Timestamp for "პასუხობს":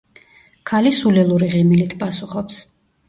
2.01-2.63